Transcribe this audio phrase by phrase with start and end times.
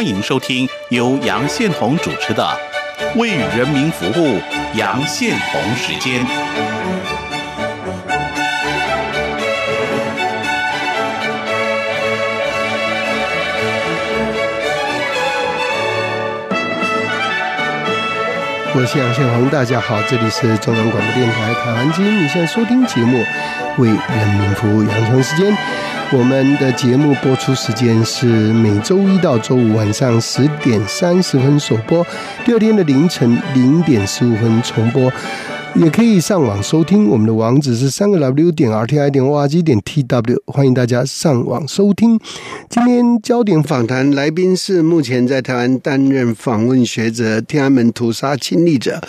[0.00, 2.42] 欢迎收听由杨宪宏主持的
[3.20, 4.38] 《为人民服务》
[4.72, 6.24] 杨宪宏时间。
[18.72, 23.18] 我是杨宪宏，大家好，这里是中央广播电台台湾之音，你现在收听节目
[23.76, 25.54] 《为人民服务》杨成时间。
[26.12, 32.04] 我们的节目播出时间是每周一到周五晚上十点三十分首播，
[32.44, 35.12] 第二天的凌晨零点十五分重播。
[35.76, 42.18] 也可以上网收听，我们的网址是三个 W 点 R T I 点 O R G 点 T W，欢迎大家上网收听。
[42.68, 49.00] 今天焦点访谈来宾是目前在台湾担任访问学者、天安门屠杀亲历者、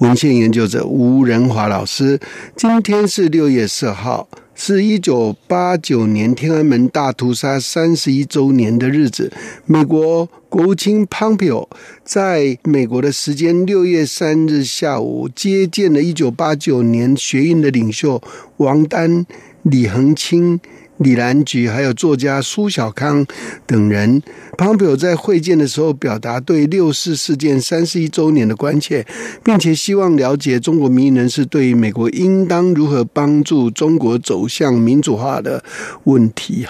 [0.00, 2.20] 文献研究者吴仁华老师。
[2.54, 4.28] 今天是六月四号。
[4.62, 9.32] 是一九八九年天安门大屠杀三十一周年的日子，
[9.64, 11.66] 美国国务卿 Pompeo
[12.04, 18.22] 在美国的时间六月三日下午接见了一九八九年学运的领袖
[18.58, 19.24] 王丹、
[19.62, 20.60] 李恒清。
[20.98, 23.26] 李兰菊还有作家苏小康
[23.64, 24.22] 等人，
[24.60, 29.06] 庞表在会见的时候表达对六四事件三十一周年的关切，
[29.42, 35.64] 并且希望了解中国民营人士对于美国应当如何帮助中国走向民主化的
[36.04, 36.66] 问题。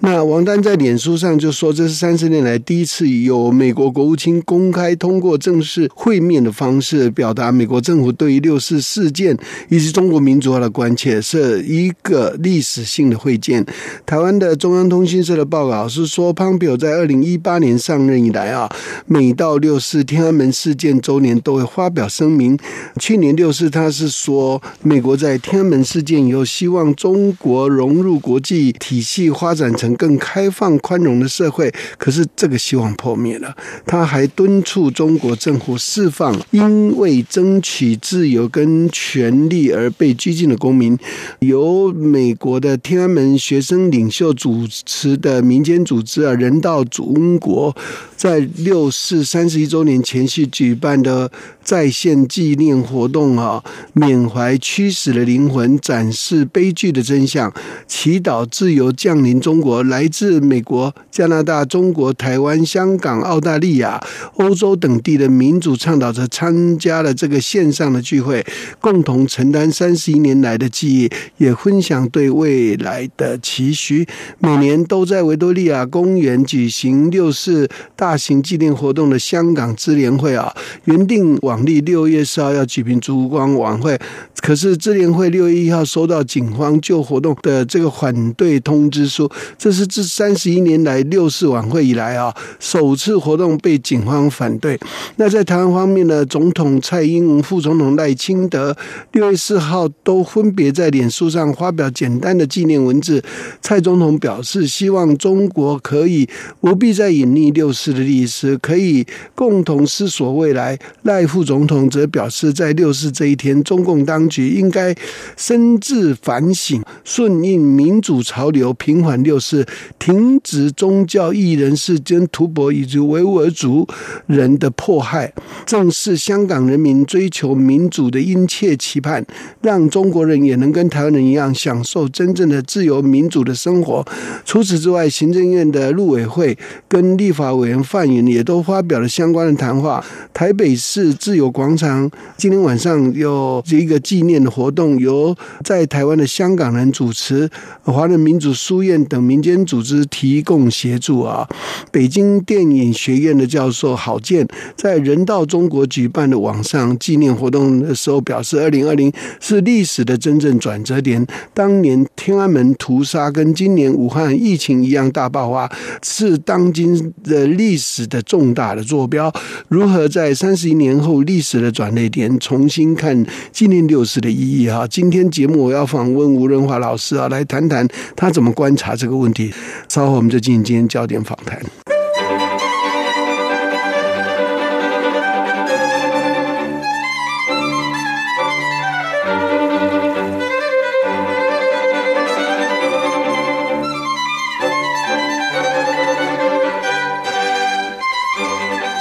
[0.00, 9.36] 那王丹在脸书上就说，这是三十年来第一次有美国国务卿公开通过正式会面的方式，表达美国政府对于六四事件
[9.68, 13.66] 以及中国民主化的关切，是一个历史性的会见。
[14.06, 18.70] 台湾的中央通讯社的报告是说，潘比尔在二零一八年上任以来啊，
[19.06, 22.56] 每到六四天安门事件周年都会发表声明。
[23.00, 31.74] 去年六四，他是说，美国在天安门事件以后，希望中国融入国际体系，发展成更开放宽容的社会。
[31.98, 33.56] 可是这个希望破灭了。
[33.84, 40.96] 他还敦促中国政府释放因为争取自由跟权利而被拘禁的公民。
[41.40, 43.64] 由美国的天安门学。
[43.64, 47.74] 生领袖主持的民间组织啊，人道主英国，
[48.14, 51.30] 在六四三十一周年前夕举办的
[51.64, 53.64] 在线纪念活动啊，
[53.94, 57.52] 缅怀驱使的灵魂，展示悲剧的真相，
[57.88, 59.82] 祈祷自由降临中国。
[59.84, 64.00] 来自美国、加拿大、中国、台湾、香港、澳大利亚、
[64.34, 68.44] 欧洲等地的民主倡导者参加了这个线上的聚会，
[68.80, 73.38] 共同承担三十一年来的记忆，也分享对未来的。
[73.38, 74.06] 期许
[74.38, 80.54] 每年都在维多利亚公园举行六四大型纪念活动的香港支联会啊，
[80.86, 83.98] 原定往历六月四号要举行烛光晚会，
[84.40, 94.78] 可是智联会六月一号收到警方就活动的这个反对通知书，这是自三十一年来六四晚会以来啊首次活动被警方反对。
[95.16, 98.74] 那在台湾方面呢，总统蔡英文、副总统赖清德
[99.12, 103.22] 六月四号都分别在脸书上发表简单的纪念文字。
[103.60, 106.28] 蔡总统表示，希望中国可以
[106.60, 110.78] 不必再隐匿六四的历史，可以共同思索未来。
[111.02, 114.94] 赖副总统则表示，在六四这一天，中共当局应该
[115.36, 119.66] 深自反省，顺应民主潮流，平缓六四，
[119.98, 123.86] 停止宗教异人士间图博以及维吾尔族
[124.26, 125.34] 人的迫害，
[125.66, 129.22] 正是香港人民追求民主的殷切期盼，
[129.60, 133.28] 让中国人也能跟台湾人一样享受真正的自由民。
[133.34, 134.06] 主的生活。
[134.44, 136.56] 除此之外，行政院的陆委会
[136.86, 140.04] 跟立法委员范云也都发表了相关的谈话。
[140.32, 147.50] 台北市自由广场今天晚上有一个纪念的活动，由在台湾的香港人主持，
[147.82, 151.46] 华人民主书院等民间组织提供协助啊。
[151.90, 154.46] 北京电影学院的教授郝建
[154.76, 161.26] 在人道中国举办的网上纪念活动的时候表示，二零二零是历史的真正转折点。
[161.52, 163.24] 当年天安门屠杀。
[163.34, 165.68] 跟今年武汉疫情一样大爆发，
[166.04, 169.32] 是当今的历史的重大的坐标。
[169.66, 174.70] 如何在三十一年后历史的转捩点重新看纪念六四的意义？
[174.70, 179.52] 哈，今天节目我要访问吴仁华老师啊，来谈谈他怎么观察这个问题。
[179.88, 181.60] 稍后我们就进行今天焦点访谈。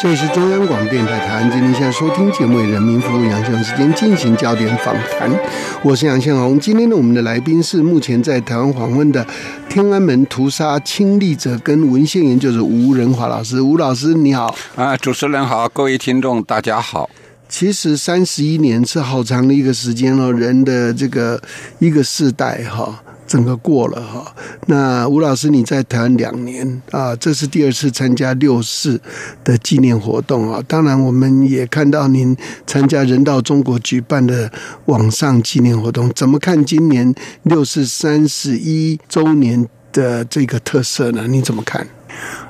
[0.04, 5.32] 这里是中央广播电台台湾之音，现在收听节目《人民服务杨先时间进行焦点访谈，
[5.82, 6.60] 我是杨宪宏。
[6.60, 9.26] 今天呢，我们的来宾是目前在台湾访问的
[9.70, 13.62] 天安门屠杀亲历者跟文献研究者吴仁华老师。
[13.62, 17.10] 吴老师你好，啊，主持人好，各位听众大家好。
[17.48, 21.42] 其实三十一年是好长的一个时间哦，人的这个
[21.80, 23.02] 一个世代哈。
[23.33, 24.35] 整个过了哈，
[24.68, 29.01] 那吴老师你在台湾两年啊，这是第二次参加六四
[29.44, 30.63] 的纪念活动啊。
[30.68, 32.38] 当然，我们也看到您
[32.68, 34.51] 参加人道中国举办的
[34.85, 41.25] 网上纪念活动，怎么看今年六四三十一周年的这个特色呢？
[41.27, 41.88] 你怎么看？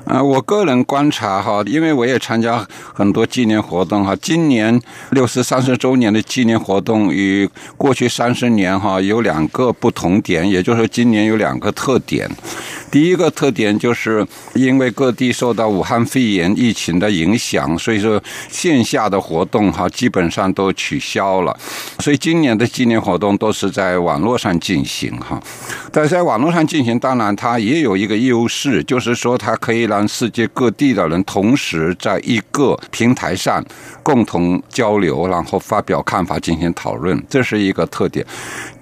[0.06, 4.14] 啊，我个人观察哈，因为我也参加很多纪念活动哈。
[4.20, 4.80] 今年
[5.10, 12.30] 六十三十周年的纪念活动与过去三十年哈有两个不同点，也就是说今年有两个特点。
[12.90, 14.24] 第一个特点就是
[14.54, 21.56] 因为各地受到武汉肺炎疫情的影响，所以说线下的活动哈基本上都取消了，
[21.98, 25.42] 所以今年的纪念活动都是在网络上进行哈。
[25.90, 33.64] 但在网络上进行，当然它也有一个优势，就是说它可以让让世界各地的人同时在一个平台上
[34.02, 38.26] 共同交流，然后发表看法进行讨论，这是一个特点。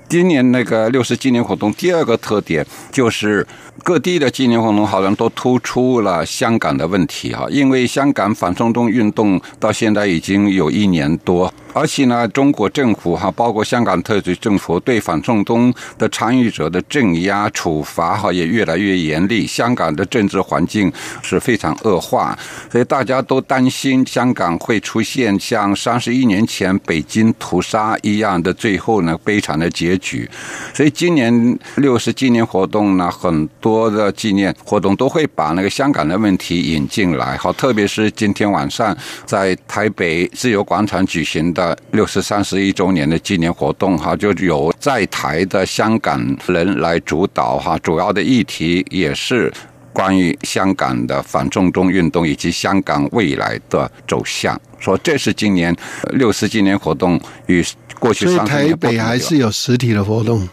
[0.09, 3.47] 今年那个六十纪念活动，第二个特点就是
[3.83, 11.53] 各地的纪念活动好像都突出了香港的问题哈，因为香港反送中运动到现在已经有一年多。
[11.75, 19.47] 而且呢，中国政府哈，包括香港特区政府对反送中的参与者的镇压处罚哈，也越来越严厉。
[19.47, 20.93] 香港的政治环境
[21.23, 22.39] 是非常恶化，
[22.71, 30.29] 所以大家都担心香港会出现像三十一年前北京屠杀一样的最后呢悲惨的结局。
[30.75, 37.35] 所以今年六十纪念活动呢，很多的纪念活动都会把那个香港的问题引进来。
[37.39, 41.62] 好，特别是今天晚上在台北自由广场举行的。
[41.93, 49.53] 六十三十一周年的纪念活动哈，就有在台的香港人来主导哈，主要的议题也是
[49.93, 54.59] 关于香港的反送中运动以及香港未来的走向。
[54.79, 55.75] 说这是今年
[56.13, 57.65] 六十纪念活动与
[57.99, 60.49] 过去三台北还是有实体的活动，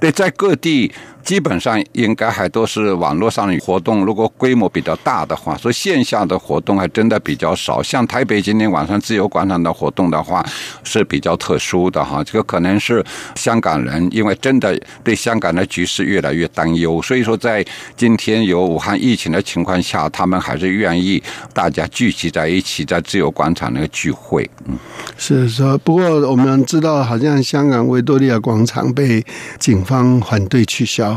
[0.00, 0.92] 对，在各地。
[1.24, 7.82] 基本上应该还都是网络上的活动，如果规模比较大的话，所以线下的活动还真的比较少。
[7.82, 10.44] 像台北今天晚上自由广场的活动的话，
[10.82, 12.22] 是比较特殊的哈。
[12.22, 13.02] 这个可能是
[13.36, 17.64] 香港人，因为真的对香港的局势越来越担忧，所以说在
[17.96, 21.22] 今天有武汉疫情的情况下，他们还是愿意
[21.54, 24.48] 大家聚集在一起，在自由广场那个聚会。
[24.66, 24.76] 嗯，
[25.16, 29.24] 是说，不过我们知道，好像香港维多利亚广场被
[29.58, 31.13] 警方反对取消。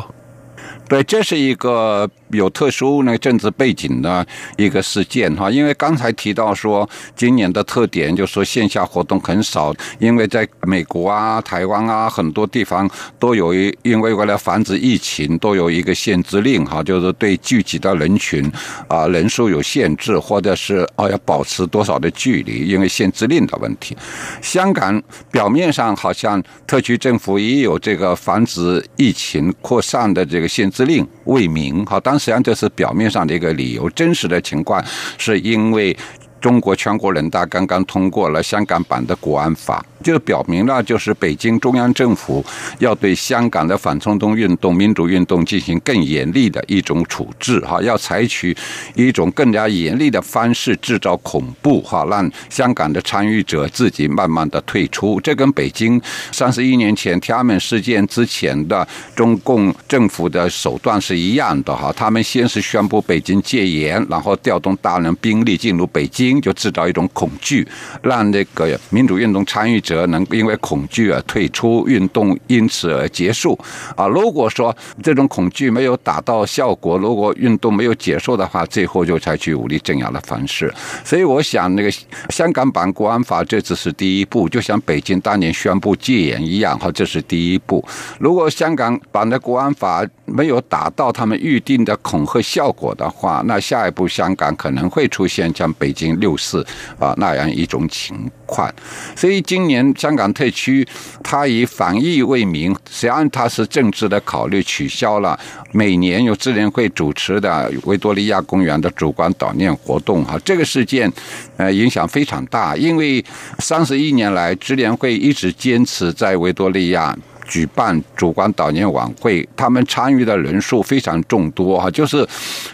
[0.87, 2.09] 对，这是一个。
[2.31, 4.25] 有特殊那个政治背景的
[4.57, 12.89] 一个事件哈，因为刚才提到说今年的特点就是说线下活动很少，因为在美国啊、台湾啊很多地方
[13.19, 18.51] 都有一，因为为了防止疫情都有一个限制令哈，就是对聚集的人群
[18.87, 23.95] 啊人数有限制，或者是哦要保持多少的距离，因为限制令的问题。
[24.41, 25.01] 香港
[25.31, 34.83] 表面上好像特区政府也有这个防止疫情扩散的这个限制令为名哈，当实际上就是表面上的一个理由，真实的情况
[35.17, 35.95] 是因为
[36.39, 39.85] 中国全国人大刚刚通过了香港版的国安法。
[40.03, 42.45] 就表明了，就是北京中央政府
[42.77, 48.55] 要对香港的反冲动运动、民主运动进行更严厉的一种处置，哈，要采取
[48.95, 55.19] 一种更加严厉的方式制造恐怖，哈，让香港的参与者自己慢慢的退出。
[55.19, 55.99] 这跟北京
[56.31, 67.67] 三十一年前天安门事件之前的中共政府的手段是一样的，哈，他们先是宣布北京戒严，然后调动大量兵力进入北京，就制造一种恐惧，
[68.01, 70.07] 让那个民主运动参与者。
[70.07, 73.59] 能因为恐惧而退出运动，因此而结束
[73.95, 74.07] 啊！
[74.07, 80.73] 如果说这种恐惧没有达到效果，如果运动没有结束的话，最后就采取武力镇压的方式。
[81.03, 81.91] 所以，我想那个
[82.29, 87.83] 香港版国安法这只是第一步，就像北京当年宣布戒严一样，哈，这是第一步。
[88.19, 96.65] 如果香港版的国安法没有达到他们预定的恐吓效果的话，那下一步香港可能会出现像北京六四
[96.99, 98.71] 啊那样一种情况。
[99.15, 99.77] 所以今年。
[99.97, 100.87] 香港特区，
[101.23, 105.37] 它以防疫为名，实际上它是政治的考虑，取消了
[105.71, 110.23] 每年由智联会主持的维多利亚公园的主管悼念活动。
[110.23, 111.11] 哈，这个事件，
[111.57, 113.23] 呃，影响非常大，因为
[113.59, 117.17] 三十一年来，智联会一直坚持在维多利亚。
[117.47, 122.27] 举办主管悼念晚会，他们参与的人数非常众多哈，就是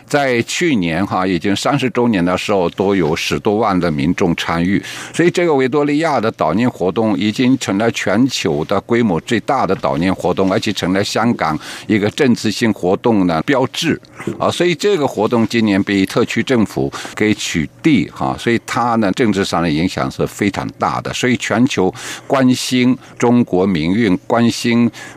[0.07, 4.81] 在去年哈已经三十周年的时候，都有十多万的民众参与，
[5.13, 13.99] 所以这个维多利亚的悼念活动已经成了全球的规模最大的悼念活动，而且成了香港一个政治性活动的标志。
[14.39, 21.93] 啊，所以这个活动今年被特区政府给取缔哈，所以它呢政治上的影响是非常大的，所以全球
[22.25, 24.62] 关心中国民运、关心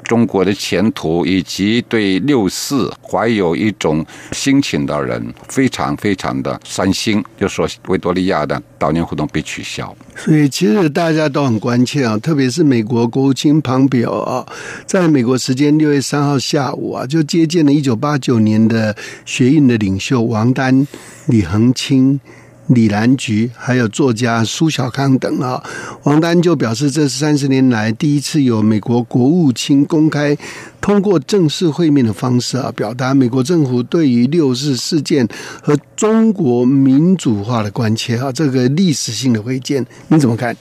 [0.04, 9.94] 中国的前途以及对六四怀有一种心情的人，非常非常的伤心，就说维多利亚的悼念活动被取消。
[10.16, 14.46] 所以其实大家都很关切啊，特别是美国国务卿庞表啊，
[14.86, 20.86] 在美国时间六月三号下午啊，就接见了一九八九年的学运的领袖王丹、
[21.26, 22.18] 李恒清。
[22.68, 25.62] 李兰菊，还有作家苏小康等啊，
[26.02, 30.36] 王丹就表示，这是三十年来第一次有美国国务卿公开
[30.80, 35.26] 通过正式会面的方式啊，表达美国政府对于六四事件
[35.62, 40.56] 和中国民主化的关切啊，这个历史性的会见，你怎么看？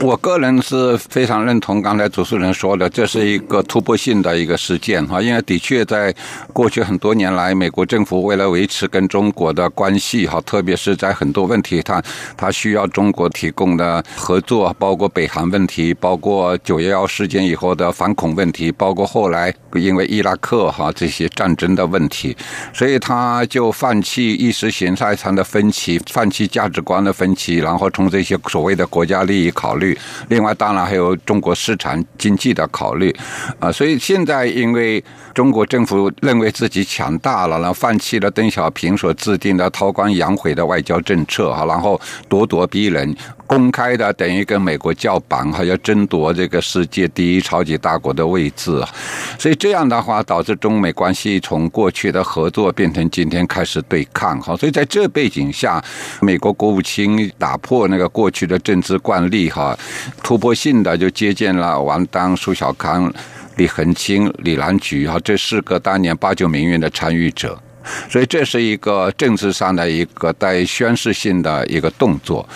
[0.00, 6.14] 我个人是非常认同刚才主持人说的，这是一个突破性的一个事件哈，因为的确在
[6.52, 12.02] 过去很多年来，美国政府为了维持跟中国的关系哈，特别是在很多问题上，
[12.36, 22.36] 它需要中国提供的合作，包括北韩问题，包括九幺幺事件以后的反恐问题，包括后来因为伊拉克哈这些战争的问题，
[22.72, 29.83] 所以他就放弃意识形态上的分歧，放弃价值观的分歧，然后从这些所谓的国家利益考虑。
[30.28, 33.14] 另外，当然还有中国市场经济的考虑。
[33.58, 35.02] 啊，所以现在因为
[35.34, 42.00] 中国政府认为自己强大了，然后放弃了邓小平所制定的韬光养晦的外交政策哈，然后
[42.30, 43.14] 咄咄逼人，
[43.54, 48.82] 公开的等于跟美国叫板，还要争夺这个世界第一超级大国的位置，
[49.38, 55.80] 所以这样的话导致中美关系从过去的合作变成今天开始对抗哈，所以在这背景下，
[56.20, 59.78] 美国国务卿打破那个过去的政治惯例哈。
[60.20, 63.12] 突破性的就接见了王丹、苏小康、
[63.54, 67.56] 李恒清、李兰菊哈这四个当年八九民运的参与者，
[68.10, 72.48] 所以这是一个政治上的一个带宣示性的一个动作。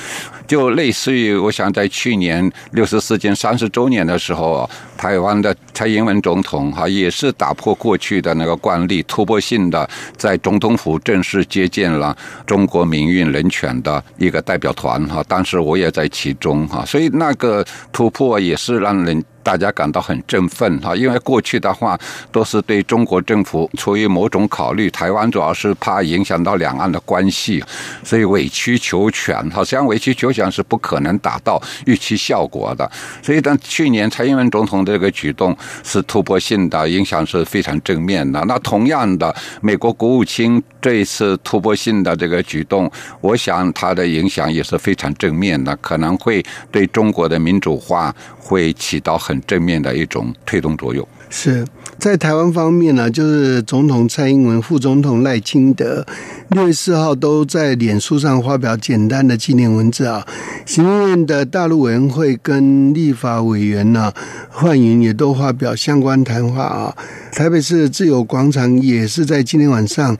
[0.46, 12.16] 就类似于，我想在去年六十四届三十周年的时候，台湾的蔡英文总统哈也是打破过去的那个惯例，突破性的在总统府正式接见了
[12.46, 19.22] 中国民运人权的一个代表团哈，当时我也在其中哈，所以那个突破也是让人。
[19.48, 21.98] 大家感到很振奋哈，因为过去的话
[22.30, 27.64] 都是对中国政府出于某种考虑，台湾主要是怕影响到两岸的关系，
[28.04, 29.64] 所以委曲求全哈。
[29.64, 32.90] 实际上委曲求全是不可能达到预期效果的。
[33.22, 38.44] 所以，当去年蔡英文总统这个举动是突破性的，影响是非常正面的。
[38.44, 42.88] 那同样的，美国国务卿这一次突破性的这个举动，
[43.20, 49.36] 我想它的影响也是非常正面的，可能会对中国的民主化会起到很。
[49.48, 51.66] 正面的一种推动作用是
[51.98, 56.06] 在台湾方面呢，就是总统蔡英文、副总统赖清德
[56.50, 60.26] 六月四号都在脸书上发表简单的纪念文字啊。
[60.66, 64.12] 行政院的大陆委员会跟立法委员呢，
[64.50, 66.94] 焕云也都发表相关谈话啊。
[67.32, 70.14] 台北市自由广场也是在今天晚上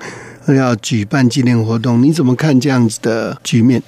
[0.55, 3.83] 要举办纪念活动，你怎么看这样子的局面？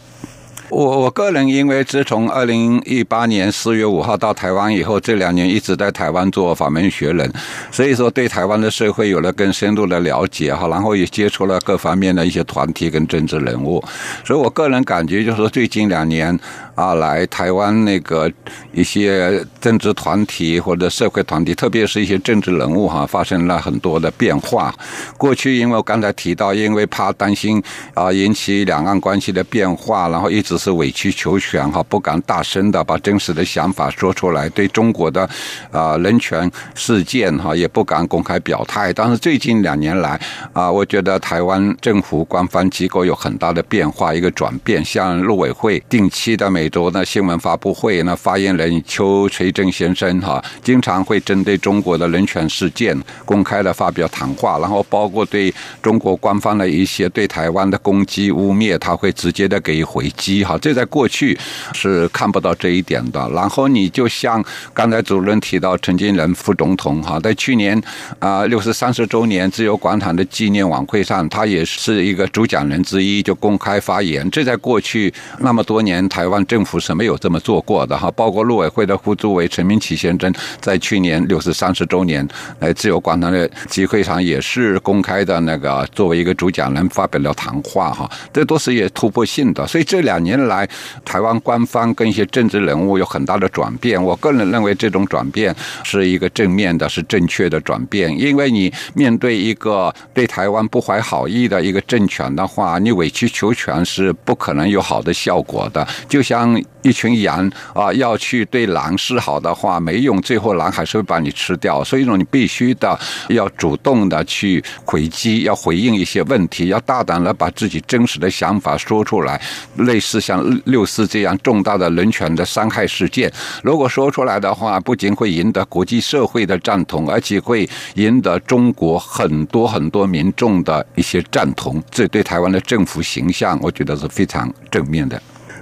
[0.68, 7.28] 我我个人因为自从二零一八年四月五号到台湾以后，这两年一直在台湾做法门学人，
[7.72, 13.82] 所以说对台湾的社会有了更深入的了解哈，然后也接触了各方面的一些团体跟政治人物，
[14.24, 16.38] 所以我个人感觉就是说最近两年。
[16.80, 18.32] 啊，来台湾那个
[18.72, 24.74] 一些政治团体或者社会团体，特别是一些政治人物哈，发生了很多的变化。
[25.18, 34.48] 过去因为我刚才提到，因为怕担心啊引起两岸关系的变化，然后一直是委曲求全哈，不敢大声的把真实的想法说出来。
[34.48, 35.28] 对中国的
[35.70, 38.90] 啊人权事件哈，也不敢公开表态。
[38.90, 40.18] 但是最近两年来
[40.54, 60.50] 啊，我觉得台湾政府官方机构有很大的变化，一个转变，像陆委会定期的每多的新闻发布会，那发言人邱垂正先生哈，经常会针对中国的人权事件公开的发表谈话，然后包括对中国官方的一些对台湾的攻击污蔑，他会直接的给予回击哈。
[60.50, 61.38] 哈，这在过去
[61.72, 63.30] 是看不到这一点的。
[63.30, 67.80] 然后你就像刚才主任提到陈金仁副总统哈，在去年
[68.18, 74.28] 啊六十三十周年自由广场的纪念晚会上，他也是一个主讲人之一，就公开发言。
[74.32, 78.10] 这在过去那么多年，台湾政府是没有这么做过的哈。
[78.16, 82.26] 包括陆委会的副主委陈明启先生，在去年六十三十周年
[82.58, 88.10] 来自由广场的集会上，也是公开的那个作为一个主讲人发表了谈话哈。
[88.32, 89.64] 这都是也突破性的。
[89.68, 90.68] 所以这两年来，
[91.04, 94.02] 台湾官方跟一些政治人物有很大的转变。
[94.02, 95.54] 我个人认为这种转变
[95.84, 105.86] 是一个正面的，是正确的转变，因为你面对一个对台湾不怀好意的一个政权的话，你委曲求全是不可能有好的效果的。
[106.08, 111.84] 就像当一群羊啊，要去对狼示好的话没用，最后狼还是会把你吃掉。
[111.84, 119.38] 所以说，你必须的要主动的去回击，要回应一些问题，要大胆的把自己真实的想法说出来。
[119.76, 123.30] 类似像六四这样重大的人权的伤害事件，
[123.62, 131.82] 如果说出来的话，不仅会赢得国际社会的赞同，而且会赢得中国很多很多民众的一些赞同。
[131.90, 135.20] 这对台湾的政府形象，我觉得是非常正面的。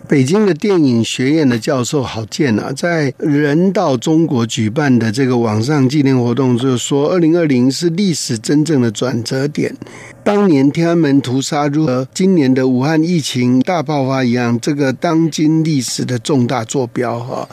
[0.09, 9.77] 北京的电影学院的教授郝建啊，在人到中国举办的这个网上纪念活动，就说二零二零是历史真正的转折点。
[10.25, 17.47] 当年天安门屠杀，如和今年的武汉疫情大爆发一样，这个当今历史的重大坐标哈，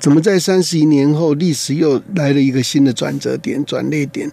[0.00, 4.28] 怎么在三十一年后，历史又来了一个新的转折点、转捩点？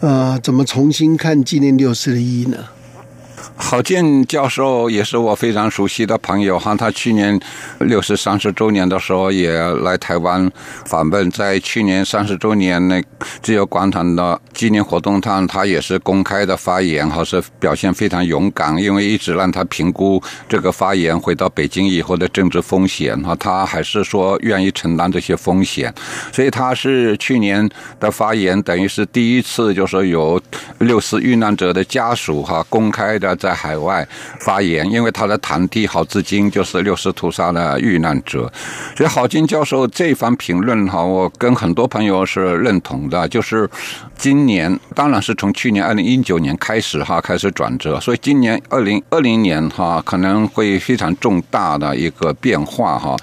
[0.00, 2.56] 呃，怎么重新看纪念六四的意义呢？
[3.62, 7.38] 郝建教授也是我非常熟悉的朋友哈，他去年
[7.80, 9.52] 六十三十周年的时候也
[9.82, 10.50] 来台湾
[10.86, 13.00] 访问，在去年三十周年那
[13.42, 25.94] 自由广场的纪念活动上，他也是公开的发言，还是表现非常勇敢，因为一直让他评估这个发言回到北京以后的政治风险哈，他还是说愿意承担这些风险，
[26.32, 27.68] 所以他是去年
[28.00, 30.40] 的发言等于是第一次，就是有
[30.78, 33.49] 六四遇难者的家属哈公开的在。
[33.50, 34.06] 在海外
[34.38, 38.50] 发言，因为他的堂弟郝志金就是六四屠杀的遇难者，
[38.96, 43.26] 所以郝金教授这一番评论哈，我跟很多朋友是认同的。
[43.26, 43.68] 就是
[44.16, 53.16] 今年，当然是从去年二零一九年开始哈开始转折，所以今年二零二零年哈可能会非常重大的一个变化哈。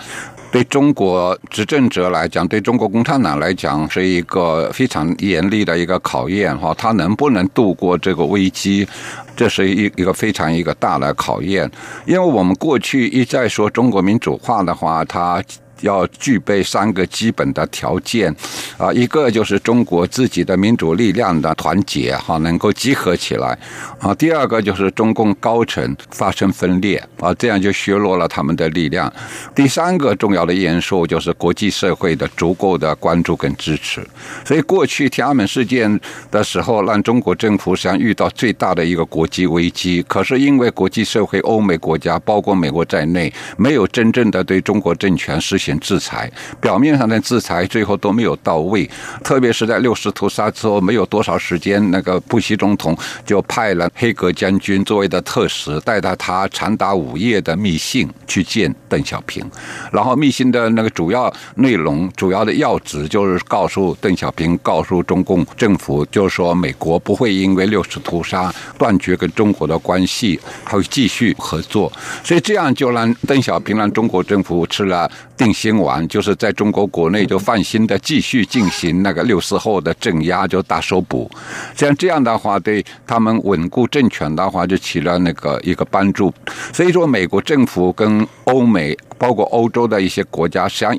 [0.51, 6.73] 对中国执政者来讲，对中国共产党来讲，是一个非常严厉的一个考验哈。
[6.73, 8.87] 他能不能度过这个危机，
[9.35, 11.69] 这是一一个非常一个大的考验。
[12.05, 15.43] 因为我们过去一再说中国民主化的话，它。
[15.81, 18.33] 要具备三个基本的条件，
[18.77, 23.57] 啊，一个就是中国自己的民主力量的团结哈，能够集合起来，
[23.99, 29.11] 啊，第二个就是中共高层发生分裂，啊，这样就削弱了他们的力量。
[29.53, 34.05] 第三个重要的因素就是国际社会的足够的关注跟支持。
[34.45, 35.99] 所以过去天安门事件
[36.31, 40.03] 的时候，让中国政府实际上遇到最大的一个国际危机。
[40.07, 45.66] 可是因为国际社会、欧美国家，包括美国在内，没有真正的对中国政权实行。
[45.79, 48.87] 制裁，表面上的制裁最后都没有到位，
[49.23, 59.43] 特别是在六四屠杀之后没有多少时间，那个布希总统就派了黑格将军作为的特使，带着他长达五页的密信去见邓小平，
[59.91, 71.91] 然后密信的那个主要内容、主要的要旨就是告诉邓小平，告诉中共政府，就是说美国不会因为六次屠杀断绝跟中国的关系，还会继续合作，
[72.23, 75.53] 所以这样就让邓小平让中国政府吃了定。
[75.57, 81.27] 新完，就是在中国国内就放心的继续进行那个六四后的镇压，就大搜捕。
[81.75, 86.31] 像这样的话，对他们稳固政权的话，就起了那个一个帮助。
[86.71, 90.97] 所以说，美国政府跟欧美，包括欧洲的一些国家，像。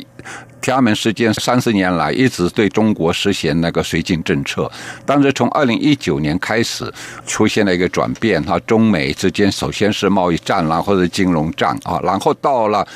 [0.61, 4.71] 天安门事件三十年来一直对中国实行那个绥靖政策，
[5.07, 6.93] 但是从二零一九年开始
[7.25, 12.87] 出现了一个转变哈，中美之间首先是贸易战啦或者金融战啊，然后到了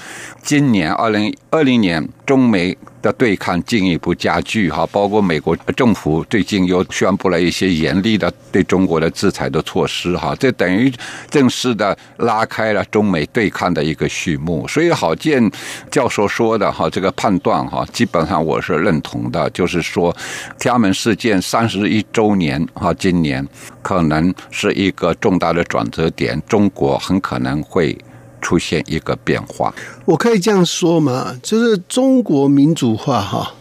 [0.43, 2.77] 今年二零二零年，中美。
[3.03, 10.91] 的对抗进一步加剧哈，包括美国政府最近又宣布了一些严厉的对中国的制裁的措施哈，这等于
[11.29, 14.67] 正式的拉开了中美对抗的一个序幕。
[14.69, 15.51] 所以郝建
[15.91, 20.17] 教授说的哈，这个判断哈，基本上我是认同的，就是说
[20.59, 23.47] 天安门事件三十一周年哈，今年
[23.83, 27.99] 可能是一个重大的转折点，中国很可能会。
[28.42, 29.72] 出现一个变化，
[30.05, 31.38] 我可以这样说嘛？
[31.42, 33.55] 就是中国民主化哈，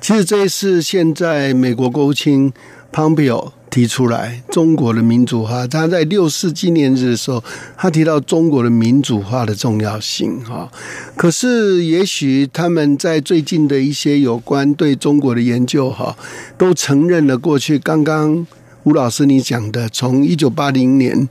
[0.00, 2.52] 其实这是现在美国国务卿
[2.92, 5.66] Pompeo 提出来中国的民主化。
[5.66, 7.42] 他在六四纪念日的时候，
[7.76, 10.70] 他提到中国的民主化的重要性哈。
[11.16, 16.16] 可是，也许他们在最近的一些有关对中国的研究哈，
[16.56, 18.46] 都承认了过去刚刚
[18.84, 21.28] 吴老师你讲的，从一九八零年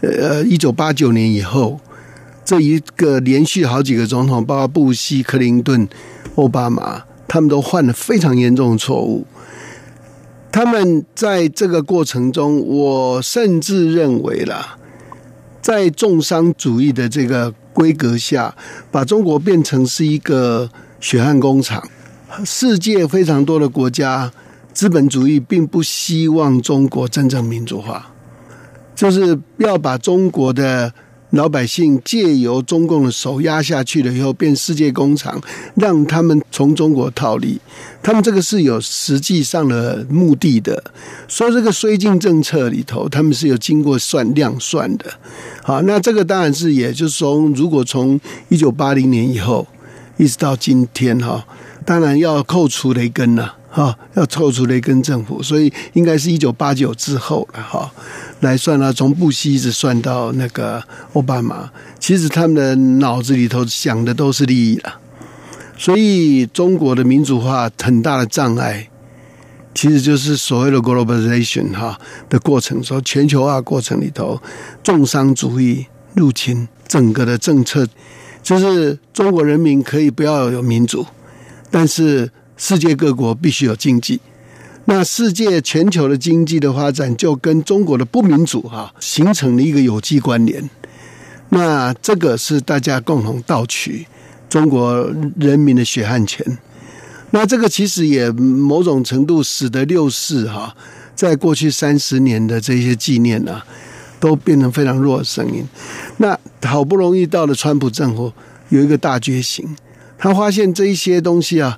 [0.00, 1.78] 呃一九八九年以后，
[2.44, 5.88] 这一个连续好几个总统，包括布希、克林顿、
[6.34, 9.24] 奥巴马，他们都犯了非常严重的错误。
[10.50, 14.76] 他们在这个过程中，我甚至认为啦，
[15.62, 18.54] 在重商主义的这个规格下，
[18.90, 20.68] 把中国变成是一个
[21.00, 21.82] 血汗工厂。
[22.44, 24.32] 世界非常多的国家，
[24.74, 28.12] 资本主义并不希望中国真正民主化，
[28.96, 30.92] 就是要把中国的。
[31.32, 35.40] 老百姓借由中共的手压下去了以后，变世界工厂，
[35.74, 37.58] 让他们从中国逃离。
[38.02, 40.84] 他们这个是有实际上的目的的。
[41.28, 45.06] 说这个绥靖政策里头，他们是有经过算量算的。
[45.62, 49.66] 好，那这个当然是，也就是说，如果从一九八零年以后
[50.18, 51.46] 一直到今天，哈，
[51.86, 53.56] 当然要扣除雷根了。
[53.74, 57.90] 哈，要凑出雷根政府，所以应该是一九八九之后了哈。
[58.40, 60.82] 来算啊，从布希一直算到那个
[61.14, 65.00] 奥巴马，其实他们的脑子里头想的都是利益了。
[65.78, 68.90] 所以中国的民主化很大的障碍，
[69.74, 74.38] 其实就是所谓的 globalization 哈的过程，说全球化过程里头，
[74.82, 77.88] 重商主义入侵整个的政策，
[78.42, 81.06] 就是中国人民可以不要有民主，
[81.70, 82.30] 但是。
[82.64, 84.20] 世界各国必须有经济，
[84.84, 90.70] 那世界全球的经济的发展就跟中国的不民主哈形成了一个有机关联。
[91.48, 94.06] 那这个是大家共同盗取
[94.48, 96.56] 中国人民的血汗钱。
[97.32, 100.72] 那这个其实也某种程度使得六四哈
[101.16, 103.60] 在过去三十年的这些纪念呢，
[104.20, 105.64] 都变成非常弱的声音。
[106.18, 108.32] 那好不容易到了川普政府
[108.68, 109.76] 有一个大觉醒，
[110.16, 111.76] 他发现这一些东西啊。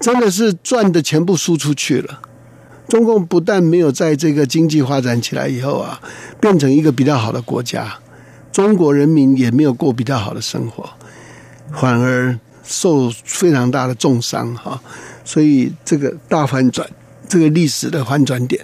[0.00, 2.20] 真的是赚的全部输出去了。
[2.86, 6.00] 中共不但没有在这个经济发展起来以后啊，
[6.40, 7.98] 变成一个比较好的国家，
[8.52, 10.90] 中国人民也没有过比较好的生活，
[11.72, 14.78] 反而受非常大的重伤哈。
[15.24, 16.86] 所以这个大反转，
[17.26, 18.62] 这个历史的反转点，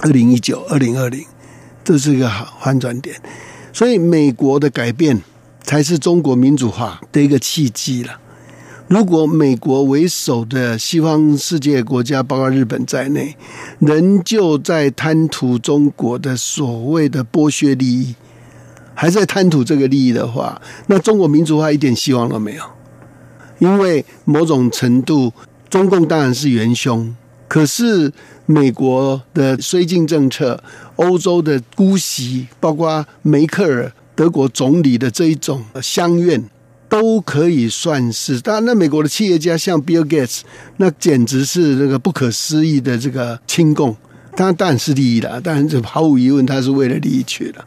[0.00, 1.24] 二零一九、二零二零，
[1.84, 3.16] 这是一个好反转点。
[3.72, 5.22] 所以美国的改变
[5.62, 8.18] 才是中国民主化的一个契机了。
[8.92, 13.34] 如果美国为首的西方世界国家，包括日本在内，
[13.78, 18.14] 仍旧在贪图中国的所谓的剥削利益，
[18.92, 22.62] 还在贪图这个利益的话，那中国民主化一点希望都没有。
[23.60, 25.32] 因为某种程度，
[25.70, 27.16] 中共当然是元凶，
[27.48, 28.12] 可是
[28.44, 30.62] 美国的绥靖政策、
[30.96, 36.44] 欧洲的姑息，包括梅克尔德国总理的这一种相怨。
[36.92, 40.40] 都可以算是，当然，那美国的企业家像 Bill Gates，
[40.76, 43.96] 那简直是那个不可思议的这个亲共，
[44.36, 47.64] 他当然是利益了，当然这毫无疑问，他是为了利益去的。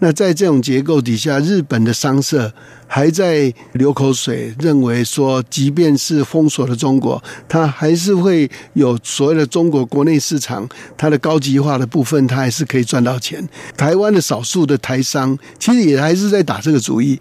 [0.00, 2.52] 那在这种结构底下，日本的商社
[2.86, 10.68] 还在流口水，认为说，即便是封锁了中国，它还是会有所谓的中国国内市场，
[10.98, 13.42] 它的高级化的部分，它还是可以赚到钱。
[13.78, 17.18] 台湾的少数的台商，其实也还是在打这个主意。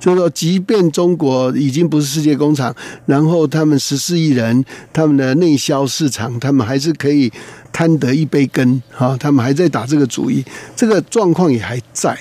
[0.00, 7.30] 就是说，即便中国已经不是世界工厂，然后他们十四亿人，他们的内销市场，他们还是可以
[7.70, 10.42] 贪得一杯羹哈，他们还在打这个主意，
[10.74, 12.18] 这个状况也还在。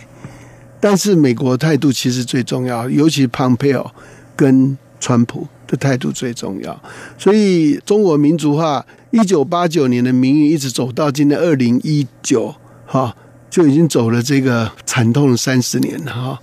[0.82, 3.94] 但是美国态度其实最重要，尤其蓬佩奥
[4.36, 6.82] 跟川普的态度最重要。
[7.18, 12.54] 所以，中国民族化一九八九年的民运一直走到今天二零一九
[12.86, 13.16] 哈，
[13.50, 16.40] 就已经走了这个惨痛三十年了哈。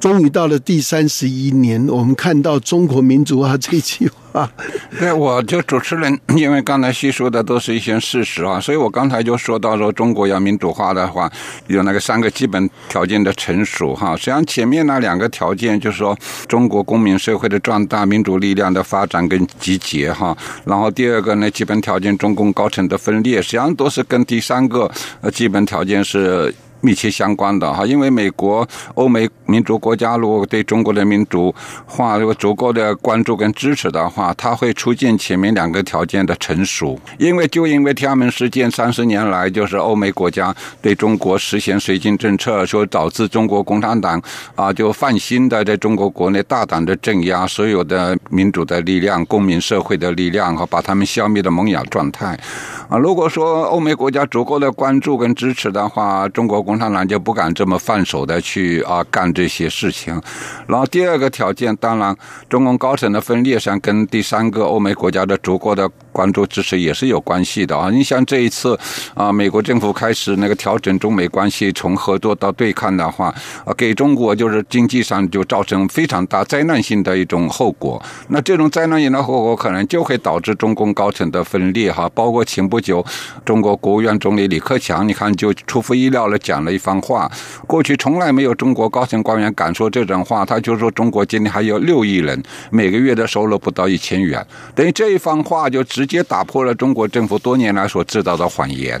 [0.00, 4.50] 终于到了第三十一年，我们看到中国民主化这句话。
[4.98, 11.30] 对，我就主持人，因为刚才叙述的都是一些事实啊，所以我刚才就说到说，中国要民主化的话，
[11.68, 14.16] 有那个三个基本条件的成熟哈。
[14.16, 20.36] 实际上前面那两个条件，就是说中国公民社会的壮大、民主力量的发展跟集结哈。
[20.64, 26.52] 然后第二个呢，基本条件中共高层的分裂，实际上都是跟第三个呃基本条件是。
[26.84, 31.52] 密切相关的哈，因为美国、欧美民主国家如果对中国的民主
[31.86, 37.00] 化有足够的关注跟支持的话，它会出现前面两个条件的成熟。
[37.18, 44.20] 因为就因为天安门事件，三十年来就是欧美国家对中国实行绥靖政策，说导致中国共产党
[44.54, 52.38] 啊就放心的在中国国内大胆的镇压所有的民主的力量、公民社会的力量和把他们消灭的萌芽状态。
[52.90, 60.20] 啊，如果说欧美国家足够的关注跟支持的话，中国共产党就不敢这么放手的去啊干这些事情。
[60.66, 62.16] 然后第二个条件，当然
[62.48, 67.90] 中共高层的分裂上跟第三个欧美国家的足够的关注支持也是有关系的啊。
[67.90, 68.78] 你像这一次
[69.14, 78.00] 啊，美国政府开始那个调整中美关系，从合作到对抗的话，啊，给中国就是经济上就造成非常大灾难性的一种后果。
[78.28, 83.04] 那这种灾难性的后果可能就会导致中共高层的分裂哈，包括前不久
[83.44, 87.28] 中国国务院总理李克强，你看就出乎意料的讲了一番话。
[87.66, 99.00] 过去从来没有中国高层官员敢说这种话，他就说中国今天还有六亿人，每个月的收入不到一千元，等于这一番话就直直接打破了中国政府多年来所制造的谎言。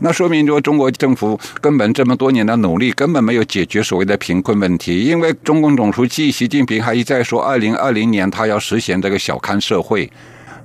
[0.00, 10.10] 那说明说中国政府根本这么多年的努力根本没有解决所谓的贫困问题，因为中共总书记习近平还一再说，二零二零年他要实现这个小康社会。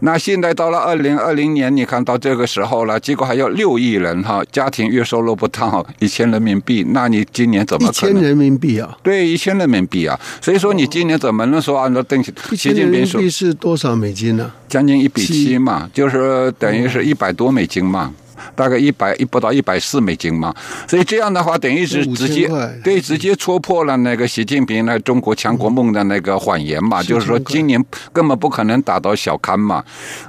[0.05, 8.11] 那现在到了二零二零年，你看到这个时候了，结果还有六亿人哈，家庭月收入不到一千人民币，那你今年怎么可能？
[8.11, 8.97] 一千人民币啊？
[9.01, 10.19] 对，一千人民币啊。
[10.41, 12.33] 所以说你今年怎么能说按照邓习
[12.73, 14.51] 近平说，是多少美金呢？
[14.67, 18.13] 将近一比七嘛，就是等于是一百多美金嘛。
[18.55, 20.53] 大概一百一不到一百四美金嘛，
[20.87, 22.49] 所以这样的话等于是直接
[22.83, 29.83] 对直接戳破了那个习近平那中国强国梦的那个谎言嘛，就是说今年根本不可能达到小康嘛，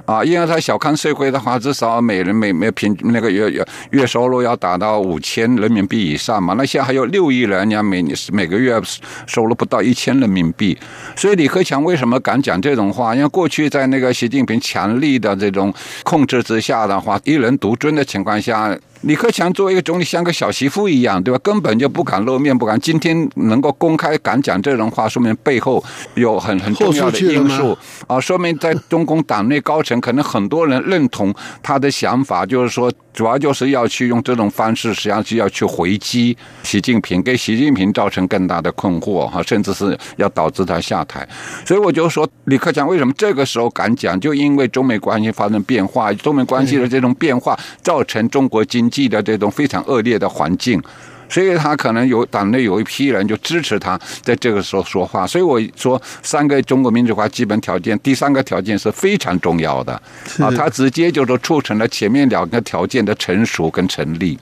[0.05, 8.79] 啊，因为他小康社会的话，至少每人每每平那个月月月收入要达到五千人民币以上嘛，那现在还有六亿人家每每个月
[9.25, 10.77] 收入不到一千人民币，
[11.15, 13.15] 所以李克强为什么敢讲这种话？
[13.15, 18.05] 因为过去在那个习近平强力的这种控制之下的话，一人独尊的。
[18.05, 21.39] 情况下，李克强作为一个总理，像个小媳妇一样，对吧？
[21.43, 22.79] 根本就不敢露面，不敢。
[22.79, 25.83] 今天能够公开敢讲这种话，说明背后
[26.15, 32.91] 有很很重要的因素啊，说明在中共党内高层可能很多人认同他的想法，就是说。
[33.15, 41.25] 主要就是要去用这种方式，实际上是要去回击习近平，给习近平造成更大的困惑哈，甚至是要导致他下台。
[41.65, 44.19] 所以我就说，李克强为什么这个时候敢讲？
[44.19, 50.81] 就因为中美关系发生变化，中美关系的这种变化，造成中国经济的这种非常恶劣的环境。
[51.27, 59.91] 所以他可能有党内有一批人就支持他在这个时候说话，所以我说三个中国民主化基本条件，第三个条件是非常重要的
[60.37, 64.37] 啊，它直接就是促成了前面两个条件的成熟跟成立。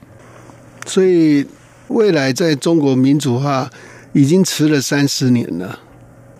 [0.84, 1.46] 所以
[1.88, 3.70] 未来在中国民主化
[4.12, 5.80] 已经迟了三十年了，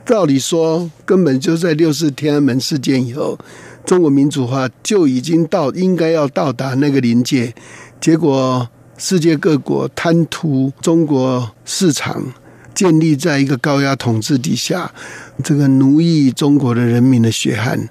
[0.05, 3.39] 照理说根本就在六四天安门事件以后，
[3.87, 7.55] 中国民主化就已经到应该要到达那个临界，
[8.01, 8.69] 结果。
[8.97, 12.33] 世界各国贪图中国市场，
[12.73, 14.95] 建立在一个高压统治底下，
[15.43, 17.89] 这个奴役中国的人民的血汗，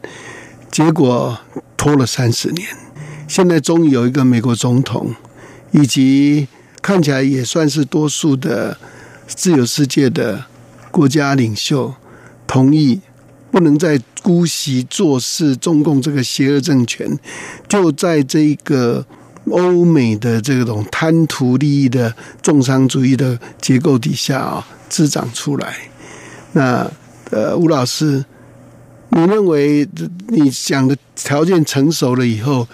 [0.72, 1.38] 结果
[1.76, 2.66] 拖了三十年。
[3.28, 5.14] 现在终于有一个美国总统，
[5.72, 6.48] 以及
[6.82, 8.78] 看起来也算是多数的
[9.28, 10.46] 自由世界的
[10.90, 11.94] 国家领袖，
[12.48, 13.02] 同意
[13.52, 17.20] 不能再姑息坐视中共这个邪恶政权，
[17.68, 19.06] 就在这个。
[19.50, 25.76] 欧美的这种贪图利益的重商主义的结构底下啊，滋长出来。
[26.54, 26.90] 那
[27.32, 28.24] 呃，吴老师，
[29.10, 29.88] 你认为
[30.28, 32.68] 你想的条件成熟了以后，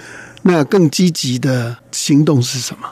[0.43, 2.87] 那更积极的行动是什么？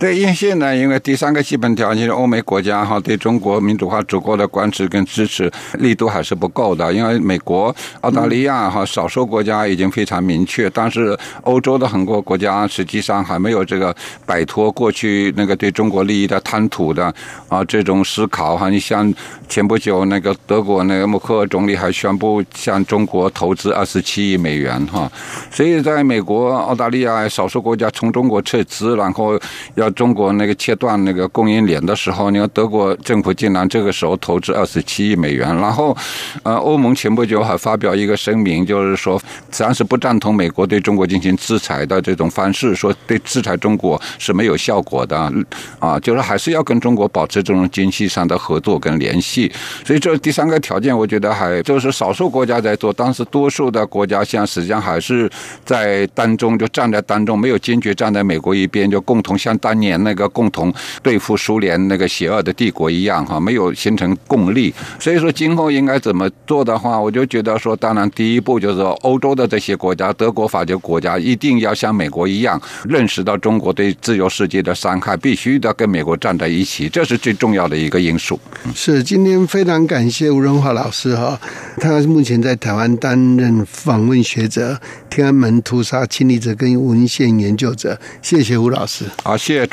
[0.00, 6.90] 对，因为现在因为第三个基本条件，欧美国家哈对中国民主化足够的关注跟支持力度还是不够的。
[6.90, 17.14] 因为美国、澳大利亚哈少数国家已经非常明确，但是欧洲的很多国家实际上还没有这个摆脱过去那个对中国利益的贪图的
[17.50, 18.70] 啊这种思考哈。
[18.70, 19.12] 你像
[19.50, 25.12] 前不久那个德国那个默克尔总理还宣布向中国投资二十七亿美元哈，
[25.50, 29.38] 所以在美国、澳大利亚少数国家从中国撤资，然后
[29.74, 29.89] 要。
[29.92, 35.96] 中国那个切断那个供应链的时候，你看德国政府竟然这个时候投资二十七亿美元，然后，
[36.42, 45.32] 呃，欧盟前不久还发表一个声明，就是说，暂时不赞同美国对中国进行制裁的这种方式，说对制裁中国是没有效果的，
[45.78, 49.50] 啊，就是还是要跟中国保持这种经济上的合作跟联系。
[49.84, 55.28] 所以这第三个条件，我觉得还就是少数国家在做，但是多数的国家现在实际上还是
[55.64, 59.79] 在当中就站在当中，没有坚决站在美国一边，就共同向当。
[59.80, 64.72] 年那个共同对付苏联那个邪恶的帝国一样哈，没有形成共力。
[64.98, 78.38] 所以说，今后应该怎么做的话，我就觉得说，当然第一步就是说，欧洲的这些国家，德国、法国国家一定要像美国一样，认识到中国对自由世界的伤害，必须的跟美国站在一起，这是最重要的一个因素。
[78.74, 81.40] 是，今天非常感谢吴荣华老师哈，
[81.78, 87.98] 他目前在台湾担任访问学者、天安门屠杀亲历者跟文献研究者。
[88.20, 89.66] 谢谢吴老师，好，谢谢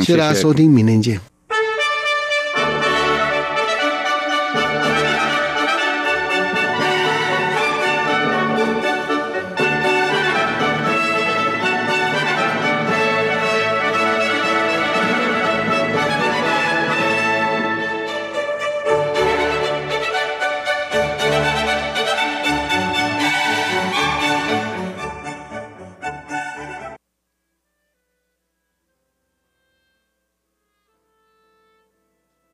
[0.00, 1.31] 谢谢大家收听，明天见。